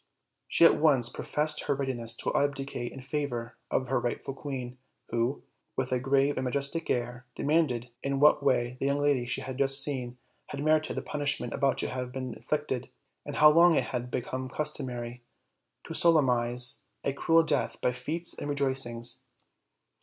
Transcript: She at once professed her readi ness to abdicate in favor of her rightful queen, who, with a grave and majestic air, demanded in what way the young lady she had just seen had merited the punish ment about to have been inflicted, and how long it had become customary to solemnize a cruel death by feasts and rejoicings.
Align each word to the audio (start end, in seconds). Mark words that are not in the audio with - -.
She 0.47 0.65
at 0.65 0.79
once 0.79 1.09
professed 1.09 1.65
her 1.65 1.77
readi 1.77 1.95
ness 1.95 2.15
to 2.15 2.33
abdicate 2.35 2.91
in 2.91 3.01
favor 3.01 3.55
of 3.69 3.87
her 3.89 3.99
rightful 3.99 4.33
queen, 4.33 4.79
who, 5.09 5.43
with 5.75 5.91
a 5.91 5.99
grave 5.99 6.37
and 6.37 6.43
majestic 6.43 6.89
air, 6.89 7.27
demanded 7.35 7.89
in 8.01 8.19
what 8.19 8.41
way 8.41 8.77
the 8.79 8.87
young 8.87 8.99
lady 8.99 9.27
she 9.27 9.41
had 9.41 9.59
just 9.59 9.83
seen 9.83 10.17
had 10.47 10.63
merited 10.63 10.97
the 10.97 11.03
punish 11.03 11.39
ment 11.39 11.53
about 11.53 11.77
to 11.77 11.87
have 11.89 12.11
been 12.11 12.33
inflicted, 12.33 12.89
and 13.27 13.35
how 13.35 13.49
long 13.51 13.75
it 13.75 13.83
had 13.93 14.09
become 14.09 14.49
customary 14.49 15.21
to 15.83 15.93
solemnize 15.93 16.83
a 17.03 17.13
cruel 17.13 17.43
death 17.43 17.79
by 17.79 17.91
feasts 17.91 18.35
and 18.39 18.49
rejoicings. 18.49 19.21